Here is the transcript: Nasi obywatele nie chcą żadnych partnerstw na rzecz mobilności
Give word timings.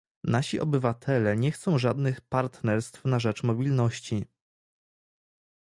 Nasi 0.23 0.59
obywatele 0.59 1.37
nie 1.37 1.51
chcą 1.51 1.77
żadnych 1.77 2.21
partnerstw 2.21 3.05
na 3.05 3.19
rzecz 3.19 3.43
mobilności 3.43 4.25